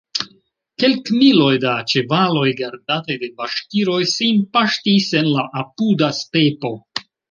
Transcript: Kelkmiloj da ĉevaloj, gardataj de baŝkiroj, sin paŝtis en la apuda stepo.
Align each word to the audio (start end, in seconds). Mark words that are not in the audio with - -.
Kelkmiloj 0.83 1.51
da 1.65 1.73
ĉevaloj, 1.93 2.47
gardataj 2.63 3.19
de 3.27 3.31
baŝkiroj, 3.45 4.03
sin 4.17 4.45
paŝtis 4.59 5.15
en 5.23 5.35
la 5.39 5.49
apuda 5.67 6.15
stepo. 6.27 6.79